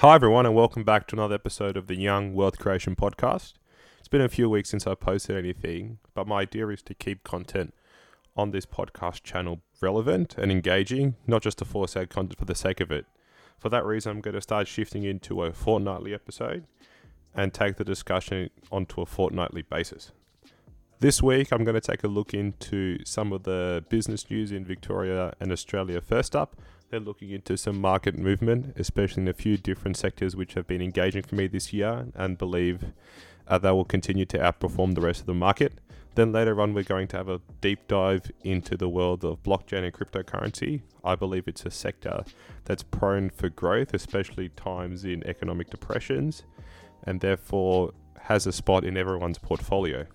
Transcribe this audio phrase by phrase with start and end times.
[0.00, 3.54] Hi, everyone, and welcome back to another episode of the Young Wealth Creation Podcast.
[3.98, 7.24] It's been a few weeks since I posted anything, but my idea is to keep
[7.24, 7.72] content
[8.36, 12.54] on this podcast channel relevant and engaging, not just to force out content for the
[12.54, 13.06] sake of it.
[13.58, 16.66] For that reason, I'm going to start shifting into a fortnightly episode
[17.34, 20.12] and take the discussion onto a fortnightly basis.
[21.00, 24.62] This week, I'm going to take a look into some of the business news in
[24.62, 26.02] Victoria and Australia.
[26.02, 26.54] First up,
[26.90, 30.82] they're looking into some market movement, especially in a few different sectors which have been
[30.82, 32.92] engaging for me this year and believe
[33.48, 35.80] uh, they will continue to outperform the rest of the market.
[36.14, 39.84] Then later on, we're going to have a deep dive into the world of blockchain
[39.84, 40.82] and cryptocurrency.
[41.04, 42.24] I believe it's a sector
[42.64, 46.44] that's prone for growth, especially times in economic depressions,
[47.04, 47.92] and therefore
[48.22, 50.06] has a spot in everyone's portfolio.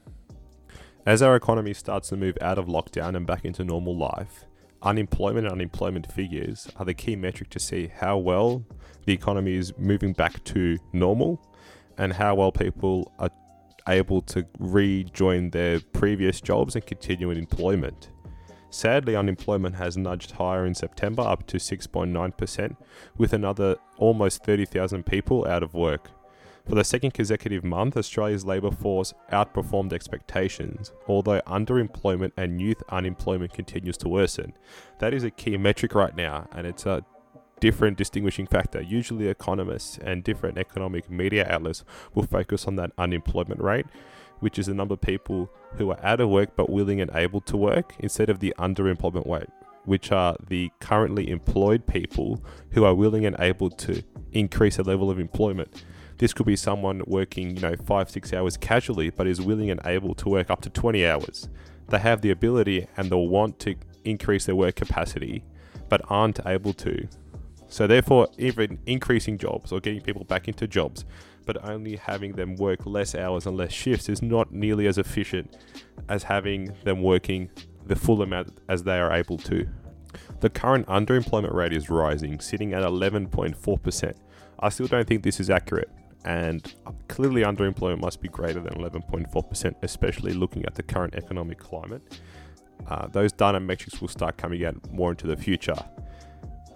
[1.06, 4.46] As our economy starts to move out of lockdown and back into normal life,
[4.84, 8.64] unemployment and unemployment figures are the key metric to see how well
[9.06, 11.40] the economy is moving back to normal
[11.98, 13.30] and how well people are
[13.88, 18.10] able to rejoin their previous jobs and continue in employment.
[18.70, 22.76] Sadly, unemployment has nudged higher in September up to 6.9%,
[23.18, 26.10] with another almost 30,000 people out of work.
[26.68, 33.54] For the second consecutive month, Australia's labour force outperformed expectations, although underemployment and youth unemployment
[33.54, 34.54] continues to worsen.
[35.00, 37.04] That is a key metric right now, and it's a
[37.60, 38.82] different distinguishing factor.
[38.82, 43.86] Usually, economists and different economic media outlets will focus on that unemployment rate,
[44.40, 47.42] which is the number of people who are out of work but willing and able
[47.42, 49.50] to work, instead of the underemployment rate,
[49.86, 55.10] which are the currently employed people who are willing and able to increase the level
[55.10, 55.84] of employment.
[56.22, 59.82] This could be someone working, you know, five, six hours casually, but is willing and
[59.86, 61.50] able to work up to 20 hours.
[61.90, 65.44] They have the ability and the want to increase their work capacity,
[65.90, 67.08] but aren't able to.
[67.70, 71.06] So, therefore, even increasing jobs or getting people back into jobs,
[71.48, 75.58] but only having them work less hours and less shifts is not nearly as efficient
[76.08, 77.50] as having them working
[77.88, 79.68] the full amount as they are able to.
[80.40, 84.14] The current underemployment rate is rising, sitting at 11.4%.
[84.60, 85.90] I still don't think this is accurate
[86.26, 86.74] and
[87.08, 92.20] clearly underemployment must be greater than 11.4%, especially looking at the current economic climate.
[92.88, 95.76] Uh, those data metrics will start coming out more into the future.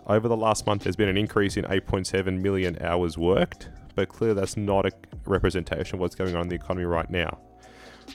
[0.08, 4.36] Over the last month, there's been an increase in 8.7 million hours worked, but clearly
[4.40, 4.92] that's not a
[5.26, 7.40] representation of what's going on in the economy right now.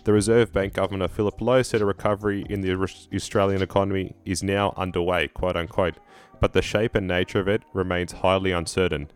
[0.04, 2.72] The Reserve Bank Governor Philip Lowe said a recovery in the
[3.12, 5.97] Australian economy is now underway, quote unquote,
[6.41, 9.10] but the shape and nature of it remains highly uncertain.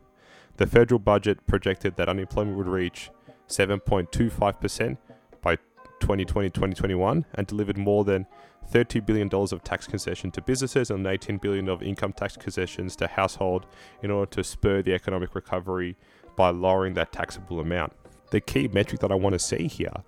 [0.57, 3.11] The federal budget projected that unemployment would reach
[3.49, 4.97] 7.25%
[5.43, 5.57] by
[6.01, 8.27] 2020 2021 and delivered more than
[8.73, 13.07] $30 billion of tax concession to businesses and 18 billion of income tax concessions to
[13.07, 13.67] household
[14.03, 15.97] in order to spur the economic recovery
[16.37, 17.93] by lowering that taxable amount.
[18.31, 20.03] The key metric that I want to see here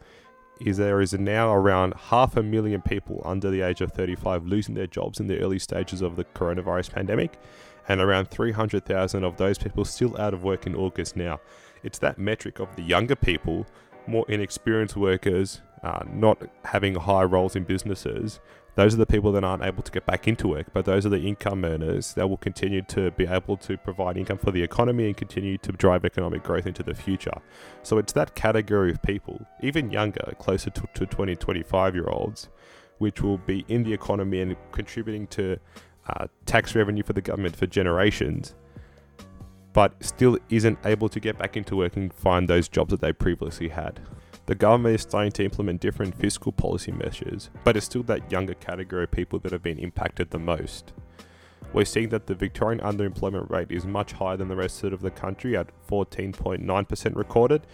[0.60, 4.74] is there is now around half a million people under the age of 35 losing
[4.74, 7.38] their jobs in the early stages of the coronavirus pandemic,
[7.88, 11.40] and around 300,000 of those people still out of work in August now.
[11.82, 13.66] It's that metric of the younger people,
[14.06, 18.40] more inexperienced workers, uh, not having high roles in businesses.
[18.74, 21.08] Those are the people that aren't able to get back into work, but those are
[21.08, 25.06] the income earners that will continue to be able to provide income for the economy
[25.06, 27.40] and continue to drive economic growth into the future.
[27.82, 32.50] So it's that category of people, even younger, closer to, to 20, 25 year olds,
[32.98, 35.58] which will be in the economy and contributing to
[36.08, 38.54] uh, tax revenue for the government for generations,
[39.72, 43.12] but still isn't able to get back into work and find those jobs that they
[43.12, 44.00] previously had.
[44.46, 48.54] The government is starting to implement different fiscal policy measures, but it's still that younger
[48.54, 50.92] category of people that have been impacted the most.
[51.72, 55.10] We're seeing that the Victorian underemployment rate is much higher than the rest of the
[55.10, 57.66] country at 14.9% recorded,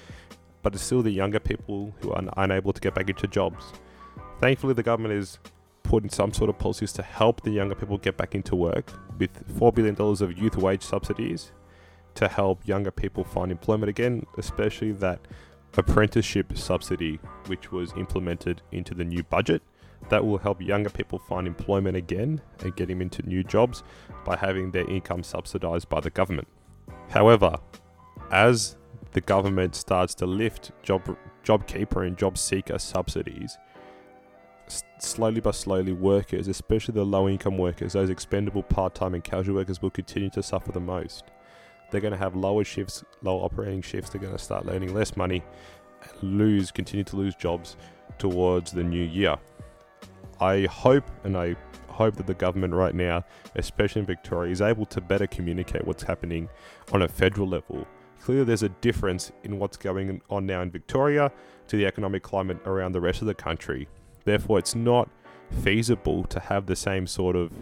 [0.62, 3.72] but it's still the younger people who are unable to get back into jobs.
[4.40, 5.38] Thankfully, the government is
[5.92, 8.90] put in some sort of policies to help the younger people get back into work
[9.18, 11.52] with $4 billion of youth wage subsidies
[12.14, 15.20] to help younger people find employment again, especially that
[15.76, 19.60] apprenticeship subsidy, which was implemented into the new budget.
[20.08, 23.82] That will help younger people find employment again and get them into new jobs
[24.24, 26.48] by having their income subsidized by the government.
[27.10, 27.58] However,
[28.30, 28.78] as
[29.10, 33.58] the government starts to lift job JobKeeper and JobSeeker subsidies,
[34.98, 39.56] slowly but slowly, workers, especially the low income workers, those expendable part time and casual
[39.56, 41.24] workers, will continue to suffer the most.
[41.90, 44.10] They're going to have lower shifts, lower operating shifts.
[44.10, 45.42] They're going to start earning less money,
[46.02, 47.76] and lose, continue to lose jobs
[48.18, 49.36] towards the new year.
[50.40, 51.56] I hope and I
[51.88, 53.24] hope that the government right now,
[53.54, 56.48] especially in Victoria, is able to better communicate what's happening
[56.92, 57.86] on a federal level.
[58.20, 61.30] Clearly, there's a difference in what's going on now in Victoria
[61.68, 63.88] to the economic climate around the rest of the country.
[64.24, 65.08] Therefore, it's not
[65.50, 67.52] feasible to have the same sort of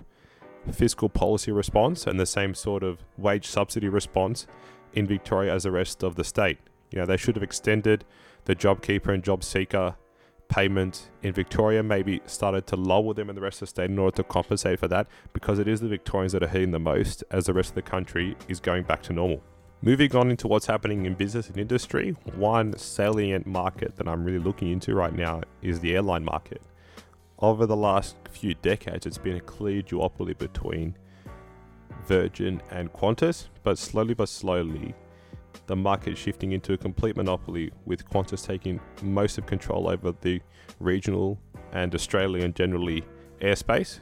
[0.71, 4.47] fiscal policy response and the same sort of wage subsidy response
[4.93, 6.59] in Victoria as the rest of the state.
[6.91, 8.05] You know, they should have extended
[8.45, 9.97] the JobKeeper and JobSeeker
[10.49, 13.99] payment in Victoria, maybe started to lower them in the rest of the state in
[13.99, 17.23] order to compensate for that, because it is the Victorians that are hurting the most
[17.31, 19.43] as the rest of the country is going back to normal.
[19.83, 24.39] Moving on into what's happening in business and industry, one salient market that I'm really
[24.39, 26.61] looking into right now is the airline market.
[27.39, 30.99] Over the last few decades, it's been a clear duopoly between
[32.07, 34.95] Virgin and Qantas, but slowly but slowly,
[35.67, 40.43] the market shifting into a complete monopoly, with Qantas taking most of control over the
[40.79, 41.39] regional
[41.73, 43.03] and Australian generally
[43.41, 44.01] airspace.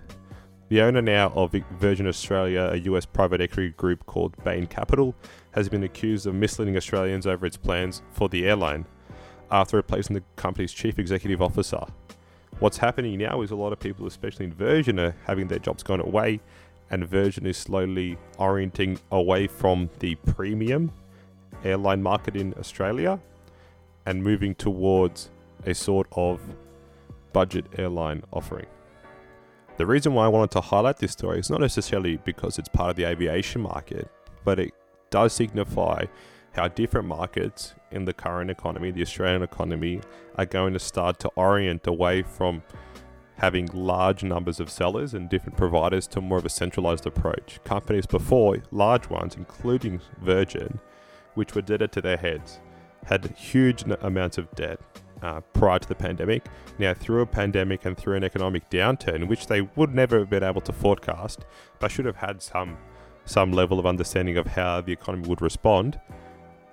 [0.69, 5.15] The owner now of Virgin Australia, a US private equity group called Bain Capital,
[5.53, 8.85] has been accused of misleading Australians over its plans for the airline
[9.51, 11.81] after replacing the company's chief executive officer.
[12.59, 15.83] What's happening now is a lot of people, especially in Virgin, are having their jobs
[15.83, 16.41] gone away,
[16.91, 20.93] and Virgin is slowly orienting away from the premium
[21.65, 23.19] airline market in Australia
[24.05, 25.31] and moving towards
[25.65, 26.41] a sort of
[27.33, 28.67] budget airline offering.
[29.79, 32.91] The reason why I wanted to highlight this story is not necessarily because it's part
[32.91, 34.11] of the aviation market,
[34.45, 34.73] but it
[35.09, 36.07] does signify
[36.51, 40.01] how different markets in the current economy, the Australian economy,
[40.35, 42.65] are going to start to orient away from
[43.37, 47.61] having large numbers of sellers and different providers to more of a centralized approach.
[47.63, 50.81] Companies before, large ones, including Virgin,
[51.35, 52.59] which were debted to their heads,
[53.05, 54.81] had huge amounts of debt
[55.23, 56.47] uh, prior to the pandemic.
[56.79, 60.43] Now, through a pandemic and through an economic downturn, which they would never have been
[60.43, 61.45] able to forecast,
[61.79, 62.77] but should have had some
[63.25, 66.01] some level of understanding of how the economy would respond,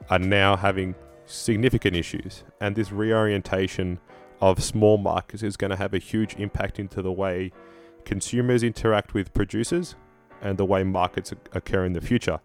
[0.09, 0.95] are now having
[1.25, 2.45] significant issues.
[2.61, 3.99] And this reorientation
[4.39, 7.51] of small markets is going to have a huge impact into the way
[8.05, 9.95] consumers interact with producers
[10.41, 12.39] and the way markets occur in the future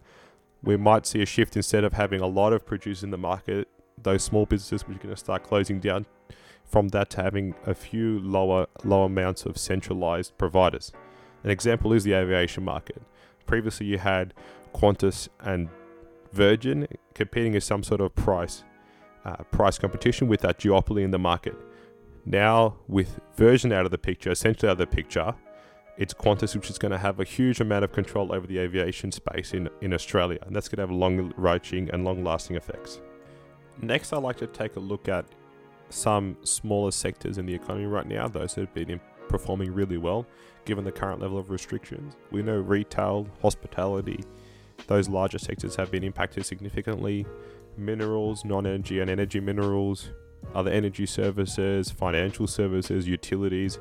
[0.63, 3.67] we might see a shift instead of having a lot of producers in the market,
[4.03, 6.05] those small businesses which are going to start closing down
[6.63, 10.91] from that to having a few lower low amounts of centralized providers.
[11.43, 13.01] An example is the aviation market.
[13.45, 14.33] Previously you had
[14.73, 15.69] Qantas and
[16.31, 18.63] Virgin competing as some sort of price
[19.25, 21.55] uh, price competition with that duopoly in the market.
[22.25, 25.35] Now with Virgin out of the picture, essentially out of the picture,
[25.97, 29.11] it's Qantas which is going to have a huge amount of control over the aviation
[29.11, 33.01] space in, in Australia, and that's going to have long reaching and long lasting effects.
[33.81, 35.25] Next, I'd like to take a look at
[35.89, 40.25] some smaller sectors in the economy right now, those that have been performing really well
[40.65, 42.15] given the current level of restrictions.
[42.29, 44.23] We know retail, hospitality,
[44.87, 47.25] those larger sectors have been impacted significantly.
[47.77, 50.11] Minerals, non energy and energy minerals,
[50.53, 53.79] other energy services, financial services, utilities,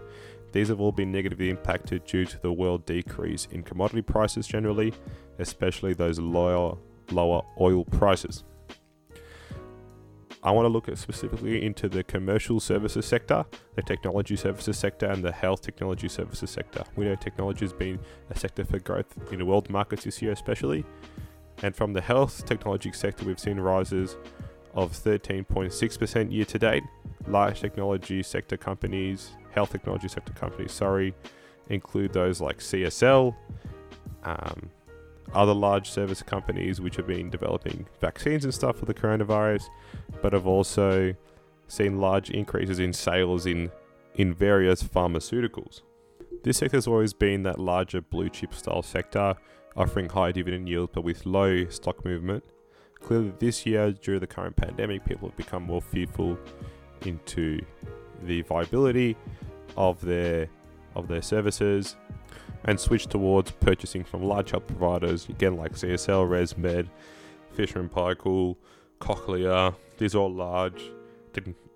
[0.53, 4.93] these have all been negatively impacted due to the world decrease in commodity prices generally,
[5.39, 6.77] especially those lower
[7.11, 8.45] lower oil prices.
[10.43, 13.45] I want to look at specifically into the commercial services sector,
[13.75, 16.83] the technology services sector, and the health technology services sector.
[16.97, 18.01] We know technology has been
[18.31, 20.85] a sector for growth in the world markets this year, especially.
[21.63, 24.17] And from the health technology sector, we've seen rises
[24.75, 26.85] of 13.6% year to date.
[27.27, 31.15] Large technology sector companies health technology sector companies, sorry,
[31.69, 33.35] include those like CSL,
[34.25, 34.71] um,
[35.35, 39.65] other large service companies which have been developing vaccines and stuff for the coronavirus,
[40.23, 41.15] but have also
[41.69, 43.71] seen large increases in sales in
[44.17, 45.83] in various pharmaceuticals.
[46.43, 49.37] This sector has always been that larger blue chip style sector,
[49.77, 52.43] offering high dividend yields but with low stock movement.
[53.01, 56.39] Clearly, this year, due to the current pandemic, people have become more fearful
[57.07, 57.61] into
[58.25, 59.17] the viability
[59.77, 60.49] of their
[60.97, 61.97] of their services
[62.65, 66.89] and switch towards purchasing from large health providers again like CSL, ResMed,
[67.53, 68.57] Fisher and Paykel,
[69.01, 69.75] Cochlear.
[69.99, 70.83] These are all large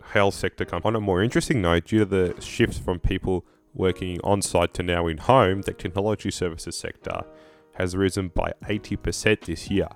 [0.02, 0.86] health sector companies.
[0.86, 4.82] On a more interesting note, due to the shift from people working on site to
[4.82, 7.22] now in home, the technology services sector
[7.74, 9.88] has risen by 80% this year.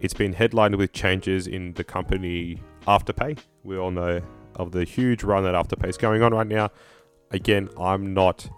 [0.00, 3.38] It's been headlined with changes in the company Afterpay.
[3.64, 4.20] We all know
[4.54, 6.70] of the huge run that Afterpay is going on right now.
[7.30, 8.48] Again, I'm not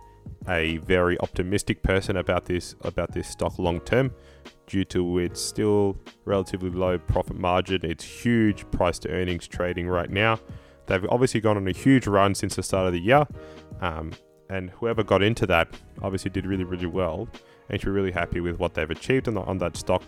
[0.49, 4.12] a very optimistic person about this about this stock long term
[4.67, 10.11] due to its still relatively low profit margin, its huge price to earnings trading right
[10.11, 10.38] now.
[10.87, 13.26] They've obviously gone on a huge run since the start of the year.
[13.81, 14.12] Um,
[14.50, 15.69] And whoever got into that
[16.00, 17.28] obviously did really, really well.
[17.69, 20.02] And should be really happy with what they've achieved on, on that stock.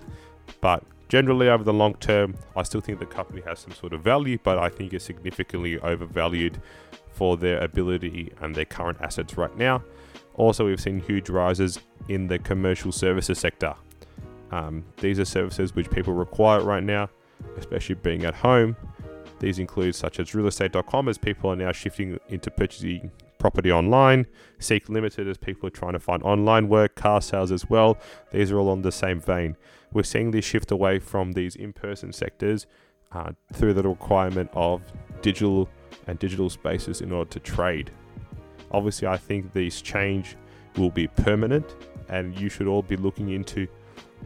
[0.62, 4.00] But generally, over the long term, I still think the company has some sort of
[4.02, 6.58] value, but I think it's significantly overvalued
[7.12, 9.82] for their ability and their current assets right now.
[10.40, 13.74] Also, we've seen huge rises in the commercial services sector.
[14.50, 17.10] Um, these are services which people require right now,
[17.58, 18.74] especially being at home.
[19.38, 24.26] These include such as realestate.com as people are now shifting into purchasing property online,
[24.58, 27.98] Seek Limited as people are trying to find online work, car sales as well.
[28.32, 29.58] These are all on the same vein.
[29.92, 32.66] We're seeing this shift away from these in person sectors
[33.12, 34.80] uh, through the requirement of
[35.20, 35.68] digital
[36.06, 37.90] and digital spaces in order to trade.
[38.70, 40.36] Obviously, I think this change
[40.76, 41.74] will be permanent,
[42.08, 43.66] and you should all be looking into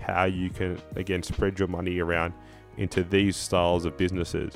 [0.00, 2.34] how you can again spread your money around
[2.76, 4.52] into these styles of businesses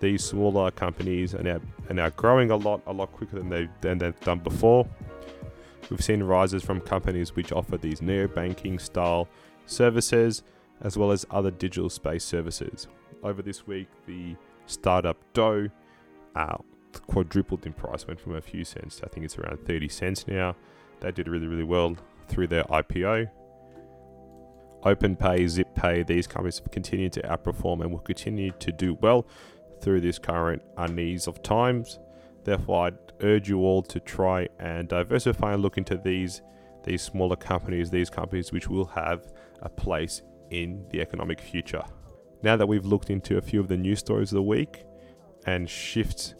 [0.00, 3.68] these smaller companies are now, are now growing a lot, a lot quicker than, they,
[3.80, 4.86] than they've done before.
[5.90, 9.28] We've seen rises from companies which offer these neo-banking style
[9.66, 10.42] services,
[10.82, 12.86] as well as other digital space services.
[13.22, 15.70] Over this week, the startup Douugh
[16.36, 16.58] uh,
[17.06, 20.56] quadrupled in price, went from a few cents, I think it's around 30 cents now.
[21.00, 21.96] They did really, really well
[22.28, 23.30] through their IPO.
[24.84, 29.26] OpenPay, ZipPay, these companies have continued to outperform and will continue to do well
[29.80, 31.98] through this current unease of times.
[32.44, 36.42] Therefore, I'd urge you all to try and diversify and look into these
[36.84, 39.30] these smaller companies, these companies which will have
[39.60, 41.82] a place in the economic future.
[42.42, 44.84] Now that we've looked into a few of the news stories of the week
[45.44, 46.34] and shifts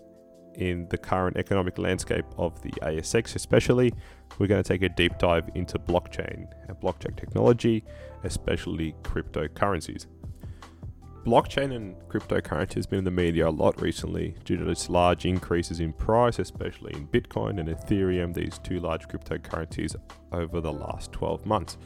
[0.59, 3.93] in the current economic landscape of the ASX, especially,
[4.39, 7.85] we're going to take a deep dive into blockchain and blockchain technology,
[8.25, 10.07] especially cryptocurrencies.
[11.25, 15.27] Blockchain and cryptocurrency has been in the media a lot recently due to its large
[15.27, 19.95] increases in price, especially in Bitcoin and Ethereum, these two large cryptocurrencies,
[20.33, 21.77] over the last 12 months,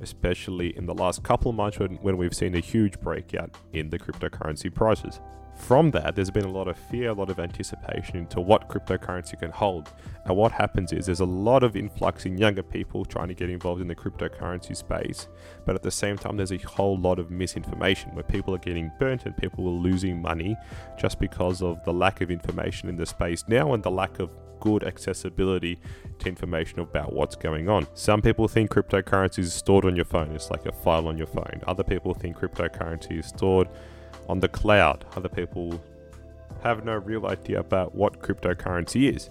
[0.00, 3.90] especially in the last couple of months when, when we've seen a huge breakout in
[3.90, 5.20] the cryptocurrency prices
[5.60, 9.38] from that, there's been a lot of fear, a lot of anticipation into what cryptocurrency
[9.38, 9.92] can hold.
[10.24, 13.50] And what happens is there's a lot of influx in younger people trying to get
[13.50, 15.28] involved in the cryptocurrency space.
[15.64, 18.90] But at the same time, there's a whole lot of misinformation where people are getting
[18.98, 20.56] burnt and people are losing money
[20.98, 24.30] just because of the lack of information in the space now and the lack of
[24.60, 25.80] good accessibility
[26.18, 27.86] to information about what's going on.
[27.94, 31.26] Some people think cryptocurrency is stored on your phone, it's like a file on your
[31.26, 31.62] phone.
[31.66, 33.68] Other people think cryptocurrency is stored
[34.28, 35.04] on the cloud.
[35.16, 35.80] Other people
[36.62, 39.30] have no real idea about what cryptocurrency is.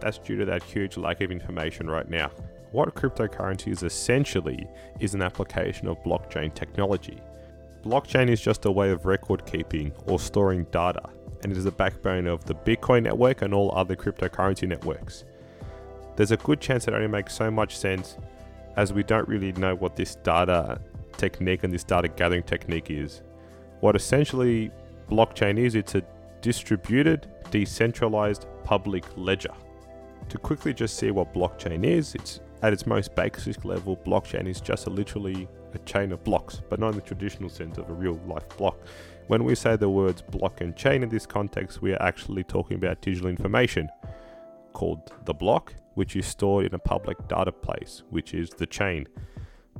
[0.00, 2.30] That's due to that huge lack of information right now.
[2.72, 4.66] What cryptocurrency is essentially
[5.00, 7.18] is an application of blockchain technology.
[7.82, 11.08] Blockchain is just a way of record keeping or storing data,
[11.42, 15.24] and it is the backbone of the Bitcoin network and all other cryptocurrency networks.
[16.16, 18.18] There's a good chance it only makes so much sense
[18.76, 20.80] as we don't really know what this data
[21.16, 23.22] technique and this data gathering technique is
[23.86, 24.72] what essentially
[25.08, 26.02] blockchain is it's a
[26.40, 29.54] distributed, decentralized public ledger.
[30.28, 34.60] To quickly just see what blockchain is, it's at its most basic level, blockchain is
[34.60, 37.92] just a literally a chain of blocks, but not in the traditional sense of a
[37.92, 38.76] real life block.
[39.28, 42.78] When we say the words block and chain in this context, we are actually talking
[42.78, 43.88] about digital information
[44.72, 49.06] called the block, which is stored in a public data place, which is the chain.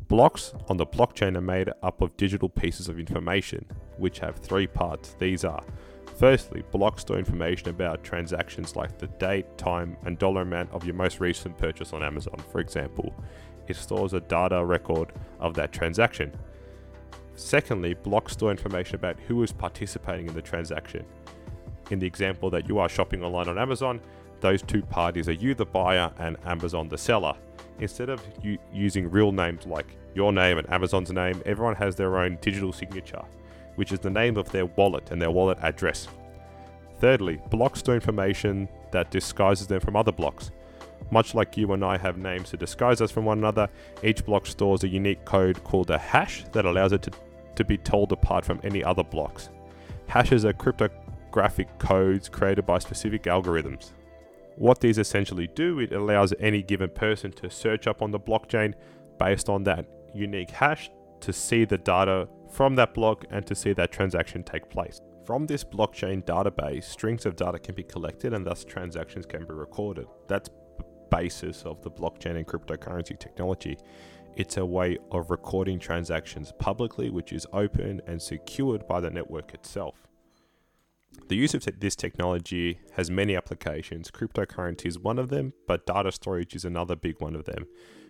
[0.09, 3.67] Blocks on the blockchain are made up of digital pieces of information,
[3.99, 5.17] which have three parts.
[5.19, 5.65] These are
[6.17, 10.95] Firstly, blocks store information about transactions like the date, time, and dollar amount of your
[10.95, 13.15] most recent purchase on Amazon, for example.
[13.69, 16.33] It stores a data record of that transaction.
[17.35, 21.05] Secondly, blocks store information about who is participating in the transaction.
[21.91, 24.01] In the example that you are shopping online on Amazon,
[24.41, 27.37] those two parties are you, the buyer, and Amazon, the seller
[27.81, 32.19] instead of u- using real names like your name and Amazon's name, everyone has their
[32.19, 33.23] own digital signature,
[33.77, 36.09] which is the name of their wallet and their wallet address.
[37.01, 40.51] Thirdly, blocks store information that disguises them from other blocks.
[41.11, 43.69] Much like you and I have names to disguise us from one another,
[44.03, 47.11] each block stores a unique code called a hash that allows it to,
[47.55, 49.51] to be told apart from any other blocks.
[50.09, 53.91] Hashes are cryptographic codes created by specific algorithms.
[54.57, 58.73] What these essentially do, it allows any given person to search up on the blockchain
[59.19, 63.75] based on that unique hash to see the data from that block and to see
[63.75, 65.01] that transaction take place.
[65.27, 69.53] From this blockchain database, strings of data can be collected and thus transactions can be
[69.53, 70.07] recorded.
[70.27, 70.49] That's
[70.79, 73.77] the basis of the blockchain and cryptocurrency technology.
[74.37, 79.53] It's a way of recording transactions publicly, which is open and secured by the network
[79.53, 80.06] itself.
[81.29, 84.11] The use of this technology has many applications.
[84.11, 87.67] Cryptocurrency is one of them, but data storage is another big one of them.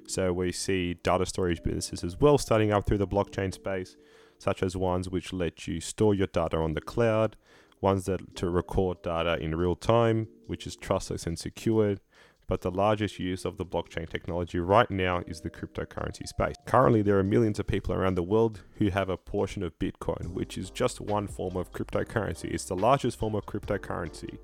[0.06, 3.96] So we see data storage businesses as well starting up through the blockchain space,
[4.38, 7.36] such as ones which let you store your data on the cloud,
[7.80, 12.00] ones that to record data in real time, which is trustless and secured,
[12.48, 16.54] but the largest use of the blockchain technology right now is the cryptocurrency space.
[16.64, 20.28] Currently, there are millions of people around the world who have a portion of Bitcoin,
[20.28, 22.44] which is just one form of cryptocurrency.
[22.44, 24.38] It's the largest form of cryptocurrency.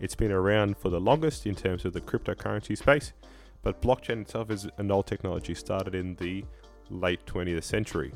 [0.00, 3.12] It's been around for the longest in terms of the cryptocurrency space,
[3.62, 6.44] but blockchain itself is an old technology started in the
[6.90, 8.12] late 20th century.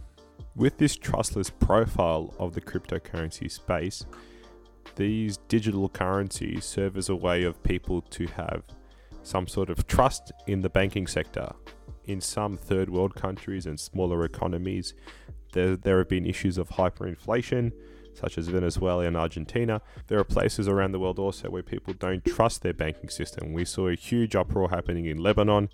[0.57, 4.05] With this trustless profile of the cryptocurrency space,
[4.97, 8.65] these digital currencies serve as a way of people to have
[9.23, 11.53] some sort of trust in the banking sector.
[12.05, 14.95] In some third world countries and smaller economies,
[15.53, 17.73] there, there have been issues of hyperinflation,
[18.15, 19.81] such as Venezuela and Argentina.
[20.09, 23.53] There are places around the world also where people don't trust their banking system.
[23.53, 25.69] We saw a huge uproar happening in Lebanon,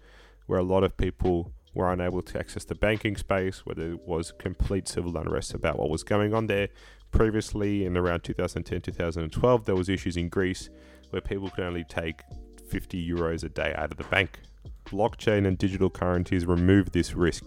[0.46, 4.32] where a lot of people were unable to access the banking space, where there was
[4.32, 6.68] complete civil unrest about what was going on there.
[7.10, 10.68] Previously, in around 2010 2012, there was issues in Greece
[11.10, 12.22] where people could only take
[12.68, 14.40] 50 euros a day out of the bank.
[14.86, 17.44] Blockchain and digital currencies remove this risk.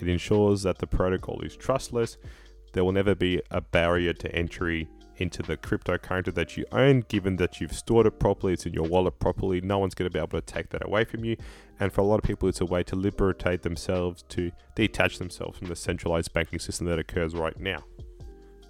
[0.00, 2.16] It ensures that the protocol is trustless.
[2.72, 4.88] There will never be a barrier to entry
[5.18, 8.84] into the cryptocurrency that you own, given that you've stored it properly, it's in your
[8.88, 9.60] wallet properly.
[9.60, 11.36] No one's going to be able to take that away from you.
[11.80, 15.58] And for a lot of people, it's a way to liberate themselves, to detach themselves
[15.58, 17.84] from the centralized banking system that occurs right now.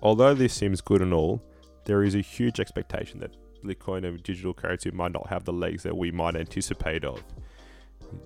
[0.02, 1.42] Although this seems good and all,
[1.86, 5.82] there is a huge expectation that Bitcoin and digital currency might not have the legs
[5.82, 7.22] that we might anticipate of.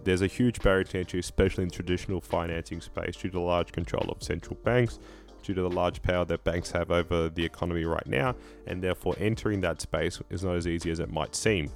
[0.05, 3.73] There's a huge barrier to entry, especially in traditional financing space, due to the large
[3.73, 4.99] control of central banks,
[5.43, 8.35] due to the large power that banks have over the economy right now,
[8.67, 11.71] and therefore entering that space is not as easy as it might seem.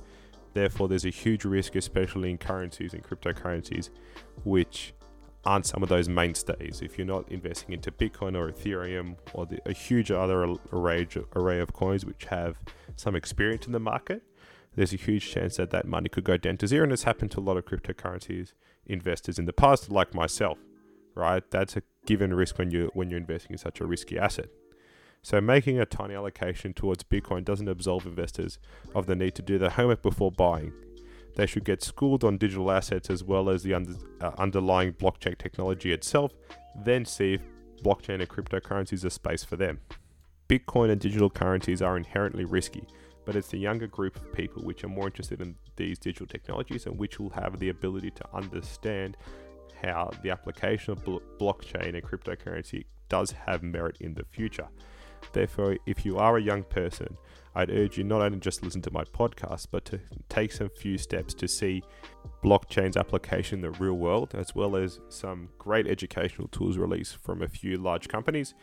[0.55, 3.89] Therefore, there's a huge risk, especially in currencies and cryptocurrencies,
[4.45, 4.93] which
[5.45, 6.81] aren't some of those mainstays.
[6.83, 11.61] If you're not investing into Bitcoin or Ethereum or the, a huge other array, array
[11.61, 12.57] of coins which have
[12.97, 14.23] some experience in the market,
[14.75, 16.85] there's a huge chance that that money could go down to zero.
[16.85, 18.53] And it's happened to a lot of cryptocurrencies
[18.87, 20.59] investors in the past, like myself,
[21.15, 21.49] right?
[21.51, 24.49] That's a given risk when you when you're investing in such a risky asset.
[25.23, 28.59] So making a tiny allocation towards Bitcoin doesn't absolve investors
[28.95, 30.73] of the need to do their homework before buying.
[31.35, 35.39] They should get schooled on digital assets as well as the under, uh, underlying blockchain
[35.39, 36.33] technology itself,
[36.85, 37.43] then see if
[37.83, 39.81] blockchain and cryptocurrency is a space for them.
[40.49, 42.87] Bitcoin and digital currencies are inherently risky,
[43.25, 46.87] but it's the younger group of people which are more interested in these digital technologies
[46.87, 49.17] and which will have the ability to understand
[49.83, 51.05] how the application of
[51.39, 54.69] blockchain and cryptocurrency does have merit in the future.
[55.33, 57.17] Therefore, if you are a young person,
[57.55, 60.97] I'd urge you not only just listen to my podcast, but to take some few
[60.97, 61.83] steps to see
[62.43, 67.43] blockchain's application in the real world, as well as some great educational tools released from
[67.43, 68.55] a few large companies.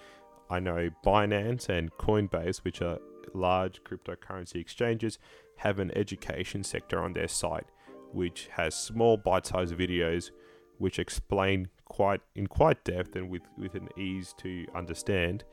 [0.50, 2.98] I know Binance and Coinbase, which are
[3.34, 5.20] large cryptocurrency exchanges,
[5.58, 7.68] have an education sector on their site,
[8.12, 10.32] which has small bite-sized videos
[10.80, 15.44] which explain quite in quite depth and with, with an ease to understand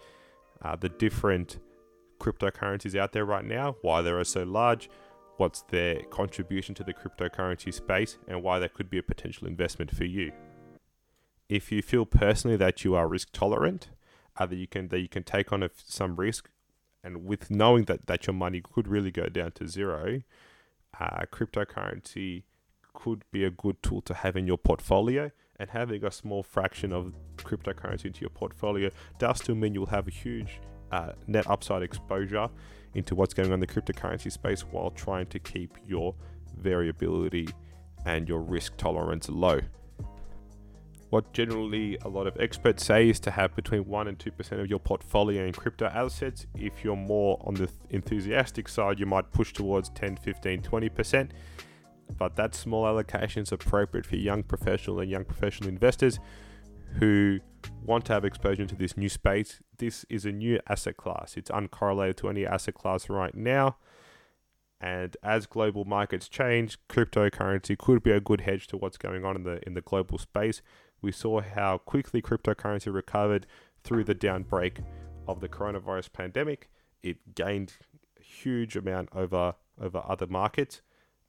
[0.62, 1.59] uh, the different
[2.19, 4.89] cryptocurrencies out there right now, why they are so large,
[5.37, 9.95] what's their contribution to the cryptocurrency space, and why that could be a potential investment
[9.95, 10.33] for you.
[11.49, 13.91] If you feel personally that you are risk tolerant,
[14.37, 16.51] uh, that you can that you can take on some risk,
[17.05, 20.23] and with knowing that that your money could really go down to zero,
[20.99, 22.45] uh, cryptocurrency
[22.93, 25.31] could be a good tool to have in your portfolio.
[25.59, 30.07] And having a small fraction of cryptocurrency into your portfolio does still mean you'll have
[30.07, 30.61] a huge
[30.92, 32.49] uh, net upside exposure
[32.94, 36.14] into what's going on in the cryptocurrency space while trying to keep your
[36.59, 37.49] variability
[38.07, 39.61] and your risk tolerance low.
[41.11, 44.68] What generally a lot of experts say is to have between 1 and 2% of
[44.68, 46.46] your portfolio in crypto assets.
[46.57, 51.31] If you're more on the enthusiastic side, you might push towards 10, 15, 20%.
[52.18, 56.18] But that small allocation is appropriate for young professional and young professional investors
[56.99, 57.41] who
[57.85, 61.37] want to have exposure to this new space, this is a new asset class.
[61.37, 63.77] It's uncorrelated to any asset class right now.
[64.81, 69.37] And as global markets change, cryptocurrency could be a good hedge to what's going on
[69.37, 70.61] in the in the global space.
[71.01, 73.47] We saw how quickly cryptocurrency recovered
[73.83, 74.85] through the downbreak
[75.27, 76.71] of the coronavirus pandemic.
[77.03, 77.75] It gained
[78.21, 80.83] a huge amount over over other markets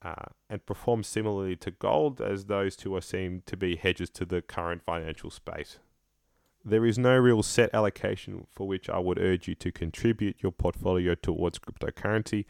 [0.08, 4.26] uh, and perform similarly to gold, as those two are seen to be hedges to
[4.26, 5.80] the current financial space.
[6.64, 10.54] There is no real set allocation for which I would urge you to contribute your
[10.54, 12.46] portfolio towards cryptocurrency.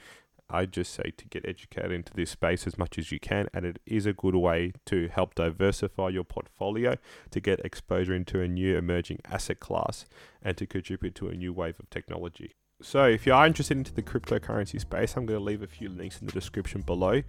[0.50, 3.66] I just say to get educated into this space as much as you can, and
[3.66, 6.96] it is a good way to help diversify your portfolio,
[7.32, 10.06] to get exposure into a new emerging asset class,
[10.44, 12.54] and to contribute to a new wave of technology.
[12.80, 15.90] So, if you are interested into the cryptocurrency space, I'm going to leave a few
[15.90, 17.24] links in the description below,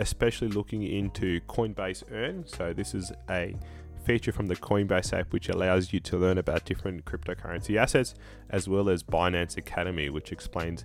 [0.00, 2.44] especially looking into Coinbase Earn.
[2.48, 3.54] So, this is a
[4.04, 8.16] feature from the Coinbase app which allows you to learn about different cryptocurrency assets,
[8.50, 10.84] as well as Binance Academy, which explains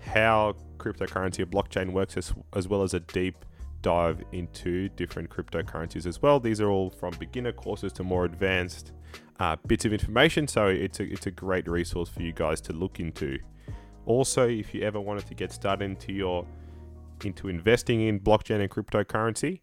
[0.00, 3.44] how cryptocurrency or blockchain works, as, as well as a deep
[3.84, 6.40] dive into different cryptocurrencies as well.
[6.40, 8.92] These are all from beginner courses to more advanced
[9.38, 12.72] uh, bits of information, so it's a, it's a great resource for you guys to
[12.72, 13.38] look into.
[14.06, 16.46] Also, if you ever wanted to get started into your
[17.24, 19.60] into investing in blockchain and cryptocurrency,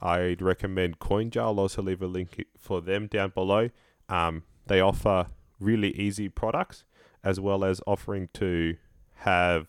[0.00, 1.42] I'd recommend CoinJar.
[1.42, 3.70] I'll also leave a link for them down below.
[4.08, 6.84] Um, they offer really easy products
[7.22, 8.76] as well as offering to
[9.20, 9.68] have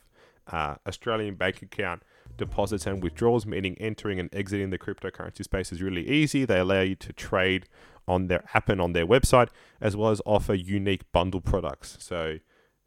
[0.51, 2.03] uh, Australian bank account
[2.37, 6.45] deposits and withdrawals, meaning entering and exiting the cryptocurrency space is really easy.
[6.45, 7.67] They allow you to trade
[8.07, 9.49] on their app and on their website,
[9.81, 11.97] as well as offer unique bundle products.
[11.99, 12.37] So,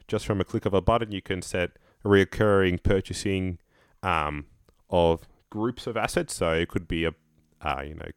[0.07, 3.59] just from a click of a button, you can set recurring purchasing
[4.03, 4.47] um,
[4.91, 6.35] of groups of assets.
[6.35, 7.13] So it could be a,
[7.61, 8.09] uh, you know,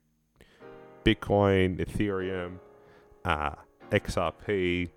[1.03, 2.59] Bitcoin, Ethereum,
[3.25, 3.55] uh,
[3.91, 4.89] XRP,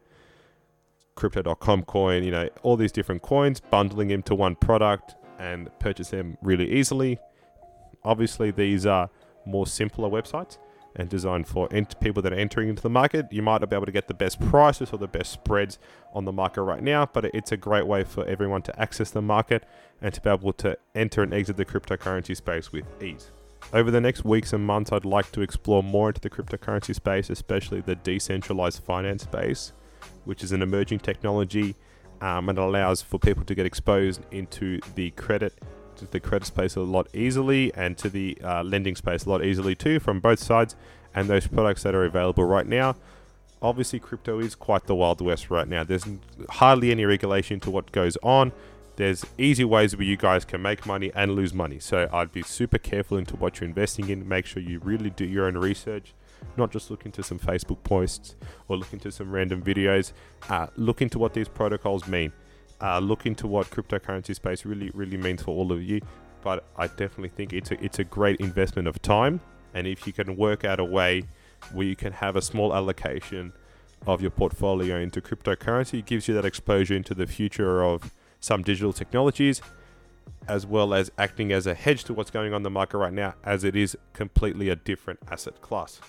[1.14, 5.14] crypto.com coin, you know, all these different coins, bundling them to one product
[5.44, 7.18] and purchase them really easily.
[8.02, 9.11] Obviously, these are
[9.46, 10.59] more simpler websites
[10.96, 13.26] and designed for ent- people that are entering into the market.
[13.30, 15.78] You might not be able to get the best prices or the best spreads
[16.14, 19.22] on the market right now, but it's a great way for everyone to access the
[19.22, 19.64] market
[20.00, 23.30] and to be able to enter and exit the cryptocurrency space with ease.
[23.72, 27.28] Over the next weeks and months, I'd like to explore more into the cryptocurrency space,
[27.28, 29.72] especially the decentralized finance space
[30.24, 31.74] which is an emerging technology
[32.20, 35.55] um, and allows for people to get exposed into the credit
[35.96, 39.44] to the credit space a lot easily and to the uh, lending space a lot
[39.44, 40.74] easily too from both sides
[41.14, 42.96] and those products that are available right now.
[43.62, 45.85] Obviously crypto is quite the wild west right now.
[45.85, 46.05] There's
[46.50, 48.53] hardly any regulation to what goes on.
[48.96, 51.79] There's easy ways where you guys can make money and lose money.
[51.79, 54.29] So i'd be super careful into what you're investing in.
[54.29, 56.12] Make sure you really do your own research
[56.57, 58.37] not just look into some Facebook posts
[58.68, 60.12] or look into some random videos.
[60.48, 62.33] Uh, look into what these protocols mean.
[62.80, 66.00] Uh, look into what cryptocurrency space really, really means for all of you.
[66.42, 69.40] But I definitely think it's a, it's a great investment of time.
[69.72, 71.24] And if you can work out a way
[71.72, 73.52] where you can have a small allocation
[74.07, 78.62] of your portfolio into cryptocurrency, it gives you that exposure into the future of some
[78.62, 79.62] digital technologies
[80.48, 83.12] as well as acting as a hedge to what's going on in the market right
[83.12, 86.00] now, as it is completely a different asset class.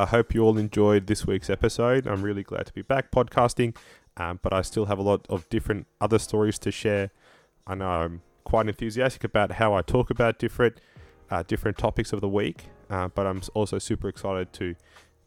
[0.00, 2.06] I hope you all enjoyed this week's episode.
[2.06, 3.76] I'm really glad to be back podcasting,
[4.16, 7.10] um, but I still have a lot of different other stories to share.
[7.66, 10.80] I know I'm quite enthusiastic about how I talk about different
[11.30, 14.76] uh, different topics of the week, uh, but I'm also super excited to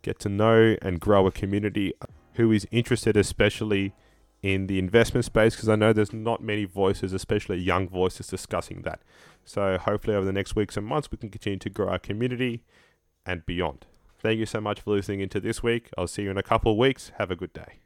[0.03, 1.93] get to know and grow a community
[2.35, 3.93] who is interested, especially
[4.41, 8.83] in the investment space, because I know there's not many voices, especially young voices, discussing
[8.83, 9.01] that.
[9.43, 12.63] So hopefully, over the next weeks and months, we can continue to grow our community
[13.25, 13.85] and beyond.
[14.21, 15.89] Thank you so much for listening into this week.
[15.97, 17.11] I'll see you in a couple of weeks.
[17.17, 17.80] Have a good day.